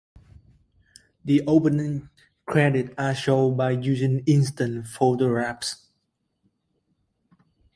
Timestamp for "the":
1.25-1.43